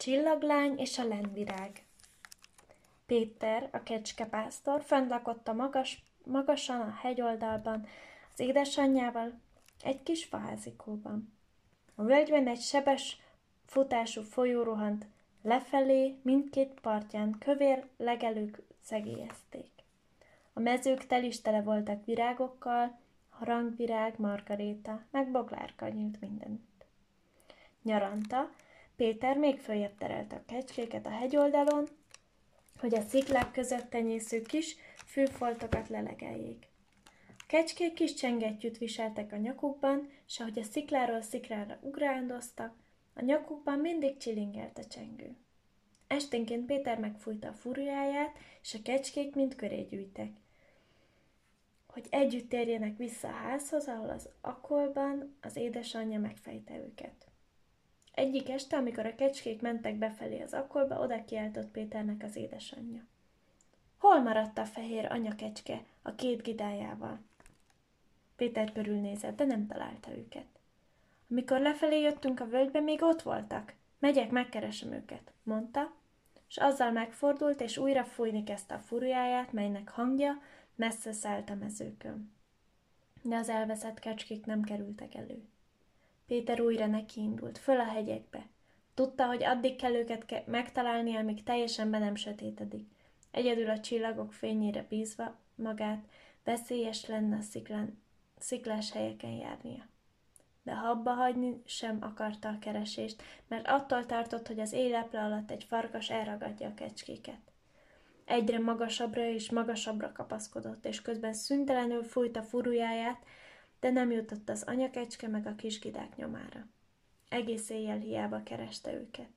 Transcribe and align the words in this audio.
csillaglány 0.00 0.78
és 0.78 0.98
a 0.98 1.04
lendvirág. 1.04 1.84
Péter, 3.06 3.68
a 3.72 3.82
kecskepásztor, 3.82 4.82
fönt 4.82 5.10
lakott 5.10 5.48
a 5.48 5.52
magas, 5.52 6.02
magasan 6.24 6.80
a 6.80 6.98
hegyoldalban, 7.00 7.86
az 8.32 8.40
édesanyjával, 8.40 9.32
egy 9.82 10.02
kis 10.02 10.24
faházikóban. 10.24 11.32
A 11.94 12.02
völgyben 12.02 12.46
egy 12.46 12.60
sebes 12.60 13.20
futású 13.66 14.22
folyó 14.22 14.62
rohant 14.62 15.06
lefelé, 15.42 16.14
mindkét 16.22 16.80
partján 16.80 17.38
kövér 17.38 17.86
legelők 17.96 18.62
szegélyezték. 18.84 19.70
A 20.52 20.60
mezők 20.60 21.06
telistele 21.06 21.62
voltak 21.62 22.04
virágokkal, 22.04 22.98
harangvirág, 23.30 24.14
margaréta, 24.18 25.02
meg 25.10 25.30
boglárka 25.30 25.88
nyílt 25.88 26.20
mindenütt. 26.20 26.84
Nyaranta, 27.82 28.50
Péter 29.00 29.36
még 29.36 29.58
följebb 29.58 29.94
terelte 29.98 30.36
a 30.36 30.44
kecskéket 30.46 31.06
a 31.06 31.10
hegyoldalon, 31.10 31.88
hogy 32.78 32.94
a 32.94 33.00
sziklák 33.00 33.52
között 33.52 33.90
tenyésző 33.90 34.42
kis 34.42 34.76
fűfoltokat 35.06 35.88
lelegeljék. 35.88 36.66
A 37.28 37.44
kecskék 37.46 37.94
kis 37.94 38.14
csengettyűt 38.14 38.78
viseltek 38.78 39.32
a 39.32 39.36
nyakukban, 39.36 40.10
és 40.26 40.40
ahogy 40.40 40.58
a 40.58 40.62
szikláról 40.62 41.22
szikrára 41.22 41.78
ugrándoztak, 41.80 42.74
a 43.14 43.24
nyakukban 43.24 43.78
mindig 43.78 44.16
csilingelt 44.16 44.78
a 44.78 44.84
csengő. 44.84 45.36
Esténként 46.06 46.66
Péter 46.66 46.98
megfújta 46.98 47.48
a 47.48 47.52
furjáját, 47.52 48.38
és 48.62 48.74
a 48.74 48.82
kecskék 48.82 49.34
mind 49.34 49.54
köré 49.54 49.82
gyűjtek, 49.82 50.30
hogy 51.86 52.06
együtt 52.10 52.48
térjenek 52.48 52.96
vissza 52.96 53.28
a 53.28 53.32
házhoz, 53.32 53.88
ahol 53.88 54.08
az 54.08 54.28
akolban 54.40 55.36
az 55.40 55.56
édesanyja 55.56 56.18
megfejte 56.18 56.76
őket. 56.76 57.29
Egyik 58.10 58.48
este, 58.48 58.76
amikor 58.76 59.06
a 59.06 59.14
kecskék 59.14 59.60
mentek 59.60 59.94
befelé 59.94 60.40
az 60.40 60.52
akolba, 60.52 61.00
oda 61.00 61.24
kiáltott 61.24 61.70
Péternek 61.70 62.22
az 62.22 62.36
édesanyja. 62.36 63.02
Hol 63.98 64.20
maradt 64.20 64.58
a 64.58 64.64
fehér 64.64 65.06
anyakecske 65.12 65.84
a 66.02 66.14
két 66.14 66.42
gidájával? 66.42 67.18
Péter 68.36 68.72
körülnézett, 68.72 69.36
de 69.36 69.44
nem 69.44 69.66
találta 69.66 70.16
őket. 70.16 70.46
Amikor 71.30 71.60
lefelé 71.60 72.00
jöttünk 72.00 72.40
a 72.40 72.48
völgybe, 72.48 72.80
még 72.80 73.02
ott 73.02 73.22
voltak. 73.22 73.74
Megyek, 73.98 74.30
megkeresem 74.30 74.92
őket, 74.92 75.32
mondta, 75.42 75.92
és 76.48 76.56
azzal 76.56 76.90
megfordult, 76.90 77.60
és 77.60 77.76
újra 77.76 78.04
fújni 78.04 78.44
kezdte 78.44 78.74
a 78.74 78.78
furjáját, 78.78 79.52
melynek 79.52 79.88
hangja 79.88 80.42
messze 80.74 81.12
szállt 81.12 81.50
a 81.50 81.54
mezőkön. 81.54 82.32
De 83.22 83.36
az 83.36 83.48
elveszett 83.48 83.98
kecskék 83.98 84.46
nem 84.46 84.62
kerültek 84.62 85.14
elő. 85.14 85.48
Péter 86.30 86.60
újra 86.60 86.86
nekiindult, 86.86 87.58
föl 87.58 87.80
a 87.80 87.84
hegyekbe. 87.84 88.46
Tudta, 88.94 89.26
hogy 89.26 89.44
addig 89.44 89.76
kell 89.76 89.94
őket 89.94 90.24
ke- 90.24 90.46
megtalálni, 90.46 91.16
amíg 91.16 91.42
teljesen 91.42 91.90
be 91.90 91.98
nem 91.98 92.14
sötétedik. 92.14 92.88
Egyedül 93.30 93.70
a 93.70 93.80
csillagok 93.80 94.32
fényére 94.32 94.86
bízva 94.88 95.36
magát, 95.54 96.04
veszélyes 96.44 97.06
lenne 97.06 97.36
a 97.36 97.40
sziklán, 97.40 98.02
sziklás 98.38 98.92
helyeken 98.92 99.30
járnia. 99.30 99.88
De 100.62 100.74
ha 100.74 100.88
abba 100.88 101.10
hagyni 101.10 101.62
sem 101.64 101.98
akarta 102.00 102.48
a 102.48 102.58
keresést, 102.58 103.22
mert 103.48 103.68
attól 103.68 104.06
tartott, 104.06 104.46
hogy 104.46 104.60
az 104.60 104.72
éleple 104.72 105.20
alatt 105.20 105.50
egy 105.50 105.64
farkas 105.64 106.10
elragadja 106.10 106.68
a 106.68 106.74
kecskéket. 106.74 107.40
Egyre 108.24 108.58
magasabbra 108.58 109.24
és 109.26 109.50
magasabbra 109.50 110.12
kapaszkodott, 110.12 110.86
és 110.86 111.02
közben 111.02 111.32
szüntelenül 111.32 112.02
fújt 112.02 112.36
a 112.36 112.42
furujáját, 112.42 113.22
de 113.80 113.90
nem 113.90 114.10
jutott 114.10 114.48
az 114.48 114.62
anyakecske 114.62 115.28
meg 115.28 115.46
a 115.46 115.54
kisgidák 115.54 116.16
nyomára. 116.16 116.66
Egész 117.28 117.70
éjjel 117.70 117.98
hiába 117.98 118.42
kereste 118.42 118.92
őket. 118.92 119.30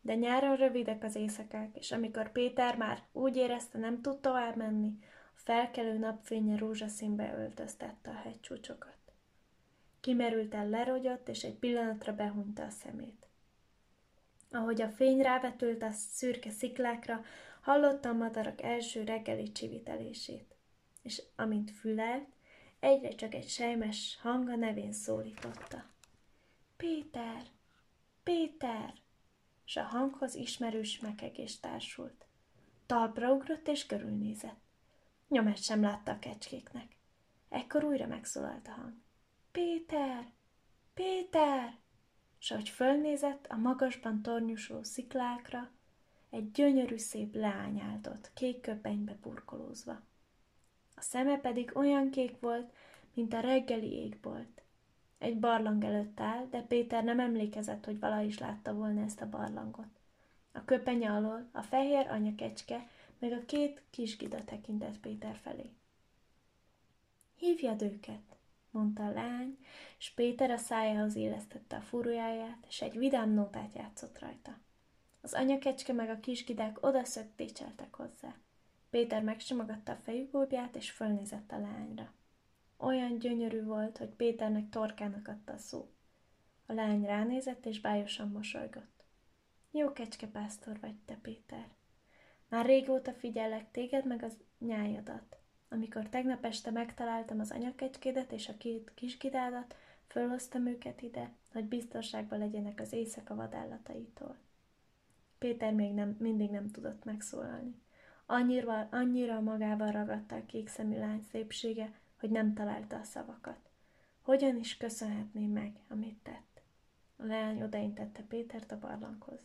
De 0.00 0.14
nyáron 0.14 0.56
rövidek 0.56 1.04
az 1.04 1.14
éjszakák, 1.14 1.76
és 1.76 1.92
amikor 1.92 2.32
Péter 2.32 2.76
már 2.76 3.02
úgy 3.12 3.36
érezte, 3.36 3.78
nem 3.78 4.00
tud 4.00 4.20
tovább 4.20 4.56
menni, 4.56 4.98
a 5.34 5.38
felkelő 5.38 5.98
napfénye 5.98 6.56
rózsaszínbe 6.56 7.34
öltöztette 7.36 8.10
a 8.10 8.20
hegycsúcsokat. 8.22 8.96
Kimerülten 10.00 10.68
lerogyott, 10.68 11.28
és 11.28 11.42
egy 11.42 11.54
pillanatra 11.54 12.14
behunta 12.14 12.64
a 12.64 12.70
szemét. 12.70 13.26
Ahogy 14.50 14.82
a 14.82 14.88
fény 14.88 15.20
rávetült 15.20 15.82
a 15.82 15.90
szürke 15.90 16.50
sziklákra, 16.50 17.24
hallotta 17.60 18.08
a 18.08 18.12
madarak 18.12 18.62
első 18.62 19.04
reggeli 19.04 19.52
csivitelését. 19.52 20.54
És 21.02 21.22
amint 21.36 21.70
fülelt, 21.70 22.28
egyre 22.82 23.14
csak 23.14 23.34
egy 23.34 23.48
sejmes 23.48 24.18
hang 24.20 24.48
a 24.48 24.56
nevén 24.56 24.92
szólította. 24.92 25.84
Péter! 26.76 27.42
Péter! 28.22 28.94
S 29.64 29.76
a 29.76 29.82
hanghoz 29.82 30.34
ismerős 30.34 30.98
mekegés 30.98 31.60
társult. 31.60 32.26
Talpra 32.86 33.32
ugrott 33.32 33.68
és 33.68 33.86
körülnézett. 33.86 34.60
Nyomát 35.28 35.62
sem 35.62 35.82
látta 35.82 36.12
a 36.12 36.18
kecskéknek. 36.18 36.96
Ekkor 37.48 37.84
újra 37.84 38.06
megszólalt 38.06 38.68
a 38.68 38.70
hang. 38.70 38.94
Péter! 39.52 40.32
Péter! 40.94 41.78
S 42.38 42.50
ahogy 42.50 42.68
fölnézett 42.68 43.46
a 43.46 43.56
magasban 43.56 44.22
tornyosuló 44.22 44.82
sziklákra, 44.82 45.70
egy 46.30 46.50
gyönyörű 46.50 46.96
szép 46.96 47.34
leány 47.34 47.80
állt 47.80 48.06
ott, 48.06 48.30
kék 48.34 48.60
köpenybe 48.60 49.18
burkolózva. 49.20 50.02
A 51.02 51.04
szeme 51.04 51.38
pedig 51.38 51.70
olyan 51.74 52.10
kék 52.10 52.40
volt, 52.40 52.72
mint 53.14 53.34
a 53.34 53.40
reggeli 53.40 53.92
égbolt. 53.92 54.62
Egy 55.18 55.38
barlang 55.38 55.84
előtt 55.84 56.20
áll, 56.20 56.46
de 56.50 56.60
Péter 56.60 57.04
nem 57.04 57.20
emlékezett, 57.20 57.84
hogy 57.84 57.98
vala 57.98 58.20
is 58.20 58.38
látta 58.38 58.74
volna 58.74 59.02
ezt 59.02 59.20
a 59.20 59.28
barlangot. 59.28 60.00
A 60.52 60.64
köpenye 60.64 61.10
alól 61.10 61.48
a 61.52 61.62
fehér 61.62 62.06
anyakecske, 62.06 62.88
meg 63.18 63.32
a 63.32 63.44
két 63.44 63.82
kisgida 63.90 64.44
tekintett 64.44 64.98
Péter 64.98 65.36
felé. 65.36 65.70
Hívjad 67.36 67.82
őket, 67.82 68.36
mondta 68.70 69.06
a 69.06 69.12
lány, 69.12 69.58
és 69.98 70.10
Péter 70.10 70.50
a 70.50 70.56
szájához 70.56 71.16
élesztette 71.16 71.76
a 71.76 71.80
furujjáját, 71.80 72.64
és 72.68 72.82
egy 72.82 72.98
vidám 72.98 73.30
nótát 73.30 73.74
játszott 73.74 74.18
rajta. 74.18 74.58
Az 75.20 75.32
anyakecske 75.32 75.92
meg 75.92 76.10
a 76.10 76.20
kisgidák 76.20 76.86
oda 76.86 77.04
szöktécseltek 77.04 77.94
hozzá. 77.94 78.34
Péter 78.92 79.22
megsimogatta 79.22 79.92
a 79.92 80.00
fejükóbját, 80.02 80.76
és 80.76 80.90
fölnézett 80.90 81.52
a 81.52 81.58
lányra. 81.58 82.12
Olyan 82.76 83.18
gyönyörű 83.18 83.64
volt, 83.64 83.98
hogy 83.98 84.08
Péternek 84.08 84.68
torkának 84.68 85.28
adta 85.28 85.52
a 85.52 85.58
szó. 85.58 85.88
A 86.66 86.72
lány 86.72 87.04
ránézett, 87.04 87.66
és 87.66 87.80
bájosan 87.80 88.28
mosolygott. 88.28 89.04
Jó 89.70 89.92
kecskepásztor 89.92 90.80
vagy 90.80 90.94
te, 91.04 91.14
Péter. 91.22 91.68
Már 92.48 92.66
régóta 92.66 93.12
figyellek 93.12 93.70
téged, 93.70 94.06
meg 94.06 94.22
az 94.22 94.36
nyájadat. 94.58 95.36
Amikor 95.68 96.08
tegnap 96.08 96.44
este 96.44 96.70
megtaláltam 96.70 97.40
az 97.40 97.50
anyakecskédet 97.50 98.32
és 98.32 98.48
a 98.48 98.56
két 98.56 98.92
kisgidádat, 98.94 99.76
fölhoztam 100.06 100.66
őket 100.66 101.02
ide, 101.02 101.32
hogy 101.52 101.64
biztonságban 101.64 102.38
legyenek 102.38 102.80
az 102.80 102.92
éjszaka 102.92 103.34
vadállataitól. 103.34 104.36
Péter 105.38 105.72
még 105.72 105.92
nem, 105.92 106.16
mindig 106.18 106.50
nem 106.50 106.70
tudott 106.70 107.04
megszólalni. 107.04 107.80
Annyira, 108.32 108.88
annyira 108.90 109.40
magával 109.40 109.90
ragadta 109.90 110.36
a 110.36 110.46
kék 110.46 110.68
szemű 110.68 110.98
lány 110.98 111.20
szépsége, 111.30 111.92
hogy 112.20 112.30
nem 112.30 112.54
találta 112.54 112.96
a 112.96 113.02
szavakat. 113.02 113.58
Hogyan 114.22 114.56
is 114.56 114.76
köszönhetné 114.76 115.46
meg, 115.46 115.76
amit 115.88 116.18
tett? 116.22 116.60
A 117.16 117.24
leány 117.24 117.62
odaintette 117.62 118.22
Pétert 118.22 118.72
a 118.72 118.78
barlanghoz. 118.78 119.40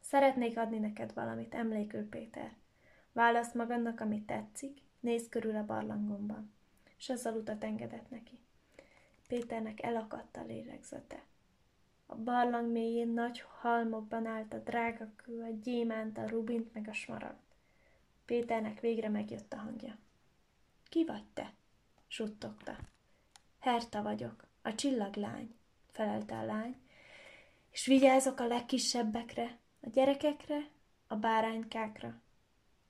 Szeretnék 0.00 0.58
adni 0.58 0.78
neked 0.78 1.14
valamit, 1.14 1.54
emlékül 1.54 2.08
Péter. 2.08 2.56
Válasz 3.12 3.54
magadnak, 3.54 4.00
amit 4.00 4.26
tetszik, 4.26 4.80
nézz 5.00 5.28
körül 5.28 5.56
a 5.56 5.64
barlangomban. 5.64 6.52
És 6.98 7.08
azzal 7.08 7.34
utat 7.36 7.64
engedett 7.64 8.10
neki. 8.10 8.38
Péternek 9.28 9.82
elakadt 9.82 10.36
a 10.36 10.44
lélegzete. 10.44 11.22
A 12.06 12.16
barlang 12.16 12.72
mélyén 12.72 13.08
nagy 13.08 13.44
halmokban 13.60 14.26
állt 14.26 14.52
a 14.52 14.58
drága 14.58 15.12
kő, 15.16 15.42
a 15.42 15.50
gyémánt, 15.62 16.18
a 16.18 16.28
rubint 16.28 16.74
meg 16.74 16.88
a 16.88 16.92
smaragd. 16.92 17.42
Péternek 18.24 18.80
végre 18.80 19.08
megjött 19.08 19.52
a 19.52 19.56
hangja. 19.56 19.98
Ki 20.88 21.04
vagy 21.04 21.24
te? 21.34 21.54
suttogta. 22.08 22.78
Herta 23.58 24.02
vagyok, 24.02 24.46
a 24.62 24.74
csillaglány, 24.74 25.54
felelte 25.90 26.38
a 26.38 26.44
lány, 26.44 26.76
és 27.70 27.86
vigyázok 27.86 28.40
a 28.40 28.46
legkisebbekre, 28.46 29.58
a 29.80 29.88
gyerekekre, 29.88 30.68
a 31.06 31.16
báránykákra, 31.16 32.22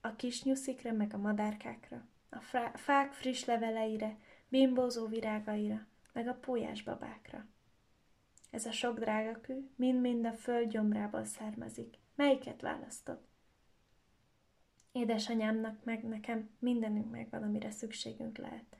a 0.00 0.16
kis 0.16 0.42
nyuszikre, 0.42 0.92
meg 0.92 1.14
a 1.14 1.18
madárkákra, 1.18 2.06
a 2.30 2.38
fák 2.74 3.12
friss 3.12 3.44
leveleire, 3.44 4.18
bimbózó 4.48 5.06
virágaira, 5.06 5.86
meg 6.12 6.28
a 6.28 6.34
pólyás 6.34 6.82
babákra. 6.82 7.46
Ez 8.50 8.66
a 8.66 8.72
sok 8.72 8.98
drága 8.98 9.40
mind-mind 9.76 10.26
a 10.26 10.32
föld 10.32 10.70
gyomrából 10.70 11.24
származik. 11.24 11.98
Melyiket 12.14 12.60
választod? 12.60 13.20
Édesanyámnak 14.94 15.84
meg 15.84 16.04
nekem 16.04 16.50
mindenünk 16.58 17.10
megvan, 17.10 17.42
amire 17.42 17.70
szükségünk 17.70 18.38
lehet. 18.38 18.76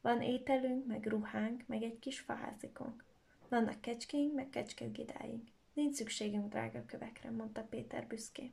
Van 0.00 0.22
ételünk, 0.22 0.86
meg 0.86 1.06
ruhánk, 1.06 1.62
meg 1.66 1.82
egy 1.82 1.98
kis 1.98 2.20
faházikunk. 2.20 3.04
Vannak 3.48 3.80
kecskénk, 3.80 4.34
meg 4.34 4.48
kecskegidáink. 4.50 5.48
Nincs 5.72 5.94
szükségünk 5.94 6.48
drága 6.48 6.84
kövekre, 6.86 7.30
mondta 7.30 7.62
Péter 7.62 8.06
büszkén. 8.06 8.52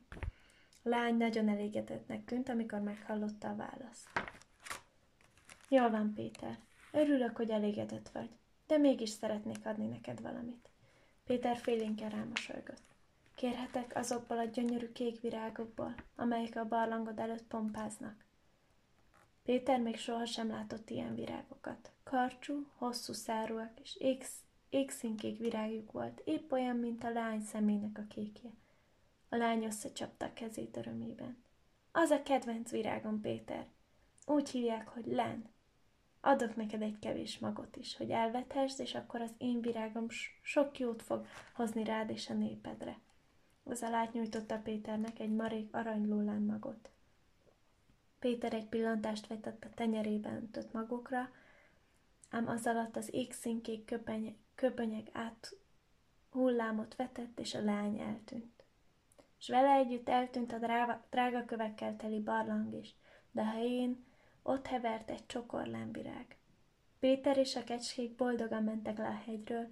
A 0.83 0.89
lány 0.89 1.17
nagyon 1.17 1.49
elégedettnek 1.49 2.25
tűnt, 2.25 2.49
amikor 2.49 2.79
meghallotta 2.79 3.49
a 3.49 3.55
választ. 3.55 4.09
Jól 5.69 5.89
van, 5.89 6.13
Péter. 6.13 6.57
Örülök, 6.91 7.35
hogy 7.35 7.49
elégedett 7.49 8.09
vagy, 8.09 8.29
de 8.67 8.77
mégis 8.77 9.09
szeretnék 9.09 9.65
adni 9.65 9.87
neked 9.87 10.21
valamit. 10.21 10.69
Péter 11.25 11.57
félénken 11.57 12.09
rámosolygott. 12.09 12.90
Kérhetek 13.41 13.95
azokból 13.95 14.37
a 14.37 14.43
gyönyörű 14.43 14.91
kék 14.91 15.21
virágokból, 15.21 15.95
amelyek 16.15 16.55
a 16.55 16.67
barlangod 16.67 17.19
előtt 17.19 17.43
pompáznak. 17.43 18.25
Péter 19.43 19.79
még 19.79 19.97
sohasem 19.97 20.49
látott 20.49 20.89
ilyen 20.89 21.15
virágokat. 21.15 21.91
Karcsú, 22.03 22.65
hosszú 22.75 23.13
szárúak 23.13 23.79
és 23.79 23.95
égsz, 23.99 24.39
égszínkék 24.69 25.37
virágjuk 25.37 25.91
volt, 25.91 26.21
épp 26.25 26.51
olyan, 26.51 26.75
mint 26.75 27.03
a 27.03 27.09
lány 27.09 27.41
szemének 27.41 27.97
a 27.97 28.07
kékje. 28.13 28.49
A 29.29 29.35
lány 29.35 29.63
összecsapta 29.63 30.25
a 30.25 30.33
kezét 30.33 30.77
örömében. 30.77 31.43
Az 31.91 32.09
a 32.09 32.23
kedvenc 32.23 32.71
virágom, 32.71 33.21
Péter. 33.21 33.67
Úgy 34.25 34.49
hívják, 34.49 34.87
hogy 34.87 35.05
len. 35.05 35.49
Adok 36.19 36.55
neked 36.55 36.81
egy 36.81 36.99
kevés 36.99 37.39
magot 37.39 37.75
is, 37.75 37.97
hogy 37.97 38.09
elvethesd, 38.09 38.79
és 38.79 38.95
akkor 38.95 39.21
az 39.21 39.33
én 39.37 39.61
virágom 39.61 40.05
sok 40.41 40.79
jót 40.79 41.01
fog 41.01 41.25
hozni 41.53 41.83
rád 41.83 42.09
és 42.09 42.29
a 42.29 42.33
népedre. 42.33 42.99
Az 43.63 43.81
alát 43.81 44.13
nyújtotta 44.13 44.57
Péternek 44.57 45.19
egy 45.19 45.31
marék 45.31 45.73
aranylólán 45.73 46.41
magot. 46.41 46.89
Péter 48.19 48.53
egy 48.53 48.67
pillantást 48.67 49.27
vetett 49.27 49.63
a 49.63 49.69
tenyerében 49.69 50.35
öntött 50.35 50.73
magokra, 50.73 51.29
ám 52.29 52.47
az 52.47 52.65
alatt 52.65 52.95
az 52.95 53.13
égszínkék 53.13 53.85
köpeny, 53.85 54.37
köpönyeg 54.55 55.09
át 55.13 55.55
hullámot 56.31 56.95
vetett, 56.95 57.39
és 57.39 57.53
a 57.53 57.63
lány 57.63 57.99
eltűnt. 57.99 58.63
És 59.39 59.49
vele 59.49 59.71
együtt 59.71 60.09
eltűnt 60.09 60.51
a 60.51 60.57
drága, 60.57 61.05
drága 61.09 61.45
kövekkel 61.45 61.95
teli 61.95 62.19
barlang 62.19 62.73
is, 62.73 62.95
de 63.31 63.41
a 63.41 63.49
helyén 63.49 64.05
ott 64.43 64.67
hevert 64.67 65.09
egy 65.09 65.25
csokor 65.25 65.65
lámvirág. 65.65 66.37
Péter 66.99 67.37
és 67.37 67.55
a 67.55 67.63
kecskék 67.63 68.15
boldogan 68.15 68.63
mentek 68.63 68.97
le 68.97 69.07
a 69.07 69.21
hegyről, 69.25 69.69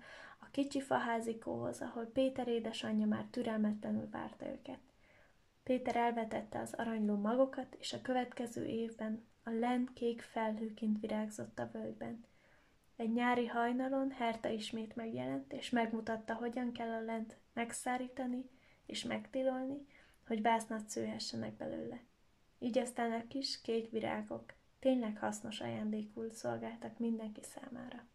a 0.49 0.51
kicsi 0.51 0.81
faházikóhoz, 0.81 1.81
ahol 1.81 2.05
Péter 2.05 2.47
édesanyja 2.47 3.05
már 3.05 3.25
türelmetlenül 3.31 4.09
várta 4.09 4.45
őket. 4.45 4.79
Péter 5.63 5.95
elvetette 5.95 6.59
az 6.59 6.73
aranyló 6.73 7.15
magokat, 7.15 7.75
és 7.79 7.93
a 7.93 8.01
következő 8.01 8.65
évben 8.65 9.25
a 9.43 9.49
len 9.49 9.89
kék 9.93 10.21
felhőként 10.21 10.99
virágzott 10.99 11.59
a 11.59 11.69
völgyben. 11.73 12.25
Egy 12.95 13.13
nyári 13.13 13.47
hajnalon 13.47 14.11
Herta 14.11 14.49
ismét 14.49 14.95
megjelent, 14.95 15.53
és 15.53 15.69
megmutatta, 15.69 16.33
hogyan 16.33 16.71
kell 16.71 16.91
a 16.91 17.01
lent 17.01 17.37
megszárítani 17.53 18.49
és 18.85 19.03
megtilolni, 19.03 19.85
hogy 20.27 20.41
vásznat 20.41 20.89
szőhessenek 20.89 21.53
belőle. 21.53 22.01
Így 22.59 22.77
aztán 22.77 23.11
a 23.11 23.27
kis 23.27 23.61
kék 23.61 23.89
virágok 23.89 24.53
tényleg 24.79 25.17
hasznos 25.17 25.59
ajándékul 25.59 26.31
szolgáltak 26.31 26.99
mindenki 26.99 27.41
számára. 27.43 28.07